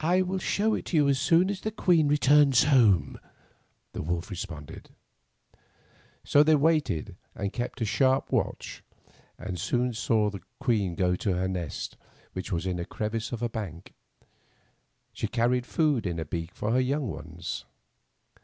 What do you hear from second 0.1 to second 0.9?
will show it